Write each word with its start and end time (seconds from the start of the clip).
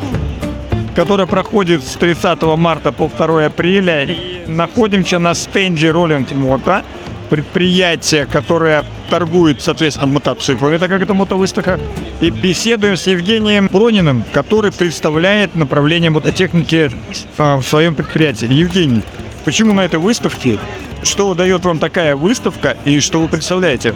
которая 0.94 1.26
проходит 1.26 1.82
с 1.82 1.94
30 1.94 2.40
марта 2.56 2.92
по 2.92 3.08
2 3.08 3.46
апреля. 3.46 4.04
И 4.04 4.44
находимся 4.46 5.18
на 5.18 5.34
стенде 5.34 5.88
Rolling 5.88 6.32
Moto, 6.32 6.84
предприятие, 7.30 8.26
которое 8.26 8.84
торгует, 9.10 9.60
соответственно, 9.62 10.08
мотоциклами, 10.08 10.78
так 10.78 10.88
как 10.88 11.02
это 11.02 11.14
мотовыставка. 11.14 11.80
И 12.20 12.30
беседуем 12.30 12.96
с 12.96 13.06
Евгением 13.06 13.68
Прониным, 13.68 14.24
который 14.32 14.72
представляет 14.72 15.54
направление 15.54 16.10
мототехники 16.10 16.90
а, 17.38 17.56
в 17.58 17.62
своем 17.62 17.94
предприятии. 17.94 18.52
Евгений, 18.52 19.02
почему 19.44 19.72
на 19.72 19.84
этой 19.84 19.98
выставке? 19.98 20.58
Что 21.02 21.34
дает 21.34 21.64
вам 21.64 21.78
такая 21.78 22.16
выставка 22.16 22.76
и 22.84 23.00
что 23.00 23.20
вы 23.20 23.28
представляете? 23.28 23.94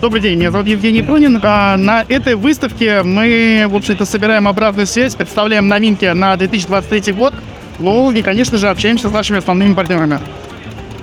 Добрый 0.00 0.20
день, 0.20 0.38
меня 0.38 0.50
зовут 0.50 0.66
Евгений 0.66 1.02
Пронин. 1.02 1.40
А, 1.42 1.76
На 1.76 2.04
этой 2.08 2.34
выставке 2.34 3.02
мы, 3.02 3.66
в 3.68 3.74
общем-то, 3.74 4.04
собираем 4.04 4.46
обратную 4.46 4.86
связь, 4.86 5.14
представляем 5.14 5.68
новинки 5.68 6.04
на 6.04 6.36
2023 6.36 7.12
год. 7.12 7.34
Ну 7.78 8.10
и, 8.10 8.22
конечно 8.22 8.58
же, 8.58 8.68
общаемся 8.68 9.08
с 9.08 9.12
нашими 9.12 9.38
основными 9.38 9.74
партнерами. 9.74 10.18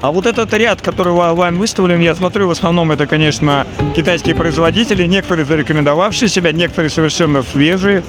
А 0.03 0.11
вот 0.11 0.25
этот 0.25 0.53
ряд, 0.53 0.81
который 0.81 1.13
вам 1.13 1.57
выставлен, 1.57 2.01
я 2.01 2.13
смотрю, 2.13 2.49
в 2.49 2.51
основном 2.51 2.91
это, 2.91 3.07
конечно, 3.07 3.65
китайские 3.95 4.35
производители, 4.35 5.05
некоторые 5.05 5.45
зарекомендовавшие 5.45 6.27
себя, 6.27 6.51
некоторые 6.51 6.89
совершенно 6.89 7.41
свежие. 7.41 8.03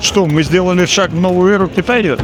Что, 0.00 0.26
мы 0.26 0.44
сделали 0.44 0.86
шаг 0.86 1.10
в 1.10 1.20
новую 1.20 1.52
эру 1.52 1.66
Китая? 1.66 2.16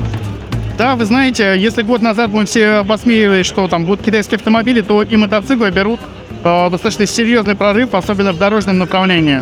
Да, 0.78 0.94
вы 0.94 1.06
знаете, 1.06 1.56
если 1.58 1.82
год 1.82 2.02
назад 2.02 2.30
мы 2.30 2.46
все 2.46 2.84
посмеивались, 2.84 3.46
что 3.46 3.66
там 3.66 3.84
будут 3.84 4.04
китайские 4.04 4.36
автомобили, 4.36 4.80
то 4.80 5.02
и 5.02 5.16
мотоциклы 5.16 5.72
берут 5.72 5.98
э, 6.44 6.70
достаточно 6.70 7.04
серьезный 7.06 7.56
прорыв, 7.56 7.94
особенно 7.94 8.32
в 8.32 8.38
дорожном 8.38 8.78
направлении. 8.78 9.40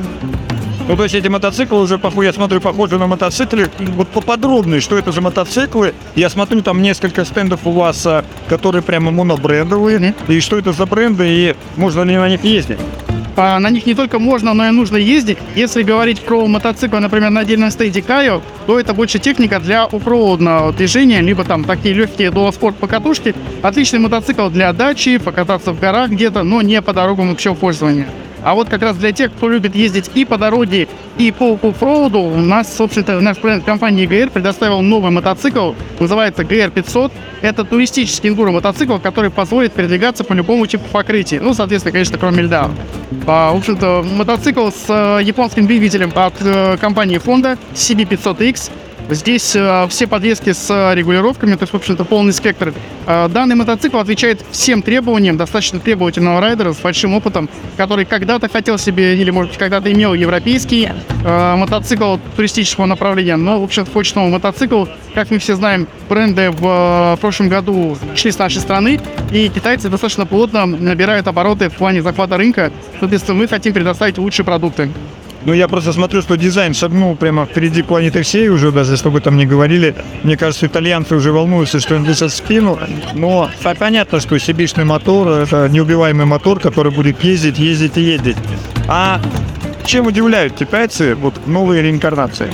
Ну, 0.87 0.97
то 0.97 1.05
есть 1.05 1.15
эти 1.15 1.29
мотоциклы 1.29 1.81
уже, 1.81 2.01
я 2.23 2.33
смотрю, 2.33 2.61
похожи 2.61 2.99
на 2.99 3.07
мотоциклы. 3.07 3.71
Вот 3.79 4.09
поподробнее, 4.09 4.81
что 4.81 4.99
это 4.99 5.13
за 5.13 5.21
мотоциклы. 5.21 5.95
Я 6.15 6.29
смотрю, 6.29 6.61
там 6.63 6.83
несколько 6.83 7.25
стендов 7.25 7.61
у 7.65 7.71
вас, 7.71 8.07
а, 8.07 8.25
которые 8.49 8.83
прямо 8.83 9.11
монобрендовые. 9.11 9.99
Мгм. 9.99 10.15
И 10.29 10.41
что 10.41 10.59
это 10.59 10.73
за 10.73 10.85
бренды, 10.87 11.27
и 11.27 11.57
можно 11.77 12.03
ли 12.03 12.17
на 12.17 12.29
них 12.29 12.45
ездить? 12.45 12.79
А, 13.37 13.59
На 13.59 13.71
них 13.71 13.87
не 13.87 13.95
только 13.95 14.19
можно, 14.19 14.55
но 14.55 14.69
и 14.69 14.71
нужно 14.71 14.97
ездить. 14.97 15.39
Если 15.57 15.83
говорить 15.83 16.21
про 16.21 16.47
мотоциклы, 16.47 17.01
например, 17.01 17.31
на 17.31 17.41
отдельном 17.41 17.71
стенде 17.71 18.01
Кайо, 18.03 18.43
то 18.67 18.79
это 18.79 18.95
больше 18.95 19.19
техника 19.19 19.59
для 19.59 19.85
оффроудного 19.85 20.73
движения, 20.73 21.21
либо 21.21 21.45
там 21.45 21.65
такие 21.65 21.95
легкие 21.95 22.31
дуоспорт 22.31 22.77
покатушки. 22.77 23.35
Отличный 23.63 23.99
мотоцикл 23.99 24.49
для 24.51 24.73
дачи, 24.73 25.19
покататься 25.19 25.73
в 25.73 25.81
горах 25.81 26.11
где-то, 26.11 26.43
но 26.43 26.63
не 26.63 26.81
по 26.81 26.93
дорогам 26.93 27.31
общего 27.31 27.55
пользования. 27.55 28.07
А 28.45 28.55
вот 28.55 28.69
как 28.69 28.83
раз 28.83 28.97
для 28.97 29.13
тех, 29.13 29.33
кто 29.33 29.49
любит 29.49 29.75
ездить 29.75 30.11
и 30.15 30.25
по 30.25 30.37
дороге, 30.37 30.87
и 31.17 31.33
по 31.33 31.59
оффроуду, 31.63 32.21
у 32.21 32.37
нас, 32.37 32.77
собственно, 32.77 33.21
наш 33.21 33.39
бренд 33.39 33.65
компании 33.65 34.07
GR 34.07 34.31
предоставил 34.31 34.83
новый 34.83 35.11
мотоцикл, 35.11 35.73
называется 35.99 36.43
GR 36.43 36.71
500. 36.71 37.13
Это 37.41 37.65
туристический 37.65 38.31
эндуро 38.31 38.51
мотоцикл, 38.51 38.99
который 38.99 39.31
позволит 39.31 39.73
передвигаться 39.73 40.25
по 40.25 40.35
любому 40.35 40.67
типу 40.67 40.85
покрытия. 40.93 41.41
Ну, 41.41 41.55
соответственно, 41.55 41.93
конечно, 41.93 42.19
кроме 42.19 42.43
льда. 42.43 42.71
А, 43.27 43.53
в 43.53 43.57
общем-то, 43.57 44.05
мотоцикл 44.15 44.69
с 44.69 44.85
э, 44.89 45.23
японским 45.23 45.67
двигателем 45.67 46.13
от 46.15 46.35
э, 46.41 46.77
компании 46.79 47.19
Honda 47.19 47.59
CB500X. 47.75 48.71
Здесь 49.11 49.55
э, 49.55 49.87
все 49.91 50.07
подвески 50.07 50.53
с 50.53 50.71
э, 50.71 50.95
регулировками, 50.95 51.55
то 51.57 51.65
есть, 51.65 51.73
в 51.73 51.77
общем-то, 51.77 52.05
полный 52.05 52.33
спектр. 52.33 52.73
Э, 53.07 53.29
данный 53.29 53.55
мотоцикл 53.55 53.99
отвечает 53.99 54.43
всем 54.51 54.81
требованиям 54.81 55.37
достаточно 55.37 55.79
требовательного 55.79 56.41
райдера 56.41 56.73
с 56.73 56.79
большим 56.79 57.15
опытом, 57.15 57.51
который 57.77 58.07
когда-то 58.07 58.49
хотел 58.49 58.79
себе, 58.79 59.17
или, 59.17 59.31
может 59.31 59.53
быть, 59.53 59.59
когда-то 59.59 59.93
имел 59.93 60.15
европейский 60.15 60.89
э, 61.25 61.57
мотоцикл 61.57 62.17
туристического 62.35 62.87
направления, 62.87 63.37
но, 63.37 63.61
в 63.61 63.65
общем, 63.65 63.85
хочет 63.85 64.17
новый 64.17 64.33
мотоцикл. 64.33 64.87
Как 65.15 65.31
мы 65.31 65.39
все 65.39 65.55
знаем, 65.55 65.87
бренды 66.09 66.51
в 66.51 67.15
э, 67.15 67.21
прошлом 67.21 67.51
году 67.51 67.99
шли 68.17 68.33
с 68.33 68.39
нашей 68.39 68.63
страны, 68.63 69.01
и 69.31 69.51
китайцы 69.51 69.91
достаточно 69.91 70.25
плотно 70.25 70.65
набирают 70.65 71.29
обороты 71.29 71.69
в 71.69 71.75
плане 71.75 72.01
захвата 72.01 72.39
рынка. 72.39 72.73
Соответственно, 73.01 73.39
мы 73.39 73.49
хотим 73.49 73.75
предоставить 73.75 74.17
лучшие 74.17 74.47
продукты. 74.47 74.89
Ну, 75.45 75.53
я 75.53 75.69
просто 75.69 75.93
смотрю, 75.93 76.23
что 76.23 76.37
дизайн 76.37 76.73
шагнул 76.73 77.17
прямо 77.17 77.45
впереди 77.45 77.83
планеты 77.83 78.23
всей 78.23 78.49
уже, 78.49 78.73
даже 78.73 78.97
что 78.97 79.11
бы 79.11 79.21
там 79.21 79.37
ни 79.37 79.45
говорили. 79.45 79.95
Мне 80.23 80.37
кажется, 80.37 80.67
итальянцы 80.67 81.15
уже 81.15 81.33
волнуются, 81.33 81.81
что 81.81 81.95
им 81.97 82.05
в 82.05 82.29
спину. 82.31 82.79
Но 83.15 83.51
понятно, 83.79 84.21
что 84.21 84.39
сибишный 84.39 84.85
мотор– 84.85 85.29
это 85.43 85.69
неубиваемый 85.69 86.27
мотор, 86.27 86.61
который 86.61 86.93
будет 86.93 87.23
ездить, 87.23 87.59
ездить 87.59 87.97
и 87.99 88.01
ездить. 88.01 88.37
А 88.89 89.21
чем 89.85 90.07
удивляют 90.07 90.55
китайцы 90.55 91.15
вот 91.15 91.47
новые 91.47 91.83
реинкарнации? 91.83 92.49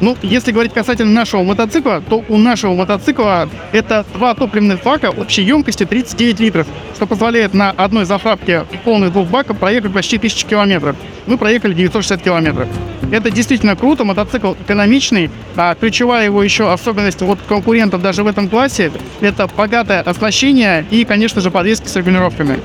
Ну, 0.00 0.16
если 0.22 0.52
говорить 0.52 0.72
касательно 0.72 1.12
нашего 1.12 1.42
мотоцикла, 1.42 2.02
то 2.08 2.24
у 2.28 2.38
нашего 2.38 2.74
мотоцикла 2.74 3.50
это 3.72 4.06
два 4.14 4.34
топливных 4.34 4.82
бака 4.82 5.10
общей 5.10 5.42
емкостью 5.42 5.86
39 5.86 6.40
литров, 6.40 6.66
что 6.94 7.06
позволяет 7.06 7.52
на 7.52 7.70
одной 7.70 8.06
заправке 8.06 8.64
полных 8.84 9.12
двух 9.12 9.28
баков 9.28 9.58
проехать 9.58 9.92
почти 9.92 10.16
1000 10.16 10.46
километров. 10.46 10.96
Мы 11.26 11.36
проехали 11.36 11.74
960 11.74 12.22
километров. 12.22 12.68
Это 13.12 13.30
действительно 13.30 13.76
круто, 13.76 14.04
мотоцикл 14.04 14.54
экономичный, 14.54 15.30
а 15.56 15.74
ключевая 15.74 16.26
его 16.26 16.42
еще 16.42 16.72
особенность 16.72 17.20
вот 17.20 17.38
конкурентов 17.46 18.00
даже 18.00 18.22
в 18.22 18.26
этом 18.26 18.48
классе– 18.48 18.92
это 19.20 19.48
богатое 19.54 20.00
оснащение 20.00 20.86
и, 20.90 21.04
конечно 21.04 21.40
же, 21.40 21.50
подвески 21.50 21.88
с 21.88 21.96
регулировками. 21.96 22.58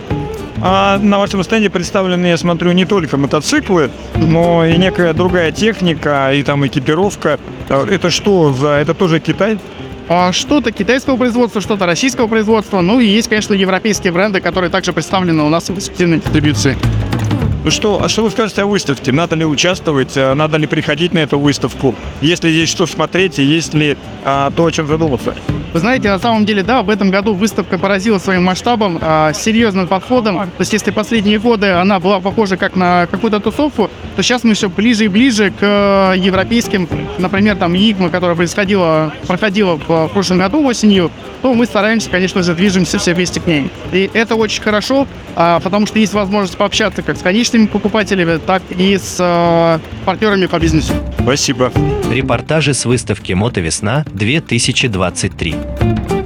А 0.61 0.97
на 0.99 1.19
вашем 1.19 1.43
стенде 1.43 1.69
представлены, 1.69 2.27
я 2.27 2.37
смотрю, 2.37 2.71
не 2.71 2.85
только 2.85 3.17
мотоциклы, 3.17 3.91
но 4.15 4.65
и 4.65 4.77
некая 4.77 5.13
другая 5.13 5.51
техника, 5.51 6.31
и 6.33 6.43
там 6.43 6.65
экипировка. 6.65 7.39
А 7.69 7.85
Это 7.85 8.09
что 8.09 8.53
за... 8.53 8.69
Это 8.69 8.93
тоже 8.93 9.19
Китай? 9.19 9.59
А 10.07 10.31
Что-то 10.31 10.71
китайского 10.71 11.17
производства, 11.17 11.61
что-то 11.61 11.85
российского 11.85 12.27
производства. 12.27 12.81
Ну 12.81 12.99
и 12.99 13.07
есть, 13.07 13.27
конечно, 13.27 13.53
европейские 13.53 14.13
бренды, 14.13 14.39
которые 14.39 14.69
также 14.69 14.93
представлены 14.93 15.43
у 15.43 15.49
нас 15.49 15.69
в 15.69 15.77
эксклюзивной 15.77 16.19
дистрибьюции. 16.19 16.77
Ну 17.63 17.71
что, 17.71 18.03
а 18.03 18.07
что 18.07 18.23
вы 18.23 18.29
скажете 18.29 18.61
о 18.61 18.67
выставке? 18.67 19.11
Надо 19.11 19.35
ли 19.35 19.43
участвовать? 19.43 20.15
А 20.15 20.35
Надо 20.35 20.57
ли 20.57 20.67
приходить 20.67 21.13
на 21.13 21.19
эту 21.19 21.39
выставку? 21.39 21.95
Есть 22.21 22.43
ли 22.43 22.51
здесь 22.51 22.69
что 22.69 22.85
смотреть? 22.85 23.39
И 23.39 23.43
есть 23.43 23.73
ли 23.73 23.97
а, 24.23 24.51
то, 24.51 24.65
о 24.65 24.71
чем 24.71 24.85
задуматься? 24.85 25.33
Вы 25.75 25.81
знаете, 25.81 26.07
на 26.07 26.19
самом 26.19 26.45
деле, 26.45 26.63
да, 26.63 26.83
в 26.83 26.89
этом 26.89 27.11
году 27.11 27.33
выставка 27.33 27.77
поразила 27.77 28.17
своим 28.17 28.45
масштабом, 28.45 28.97
а, 29.01 29.33
серьезным 29.33 29.87
подходом. 29.87 30.37
То 30.37 30.49
есть, 30.59 30.71
если 30.71 30.91
последние 30.91 31.37
годы 31.37 31.71
она 31.71 31.99
была 31.99 32.21
похожа 32.21 32.55
как 32.55 32.77
на 32.77 33.07
какую-то 33.07 33.41
тусовку, 33.41 33.89
то 34.15 34.23
сейчас 34.23 34.45
мы 34.45 34.53
все 34.53 34.69
ближе 34.69 35.03
и 35.03 35.09
ближе 35.09 35.51
к 35.51 35.57
э, 35.59 36.13
европейским, 36.17 36.87
например, 37.17 37.57
там 37.57 37.75
ИГМА, 37.75 38.09
которая 38.09 38.37
происходила, 38.37 39.11
проходила 39.27 39.75
в 39.75 40.07
прошлом 40.07 40.37
году 40.37 40.63
осенью, 40.63 41.11
то 41.41 41.53
мы 41.53 41.65
стараемся, 41.65 42.09
конечно 42.09 42.41
же, 42.41 42.55
движемся 42.55 42.97
все 42.97 43.13
вместе 43.13 43.41
к 43.41 43.45
ней. 43.45 43.69
И 43.91 44.09
это 44.13 44.35
очень 44.35 44.63
хорошо, 44.63 45.09
а, 45.35 45.59
потому 45.59 45.87
что 45.87 45.99
есть 45.99 46.13
возможность 46.13 46.57
пообщаться 46.57 47.01
как 47.01 47.17
с 47.17 47.21
конечными 47.21 47.65
покупателями, 47.65 48.37
так 48.37 48.61
и 48.69 48.97
с 48.97 49.17
э, 49.19 49.79
партнерами 50.05 50.45
по 50.45 50.57
бизнесу. 50.57 50.93
Спасибо. 51.19 51.73
Репортажи 52.09 52.73
с 52.73 52.85
выставки 52.85 53.33
«Мотовесна-2023». 53.33 55.64
Thank 55.73 56.11
you. 56.11 56.24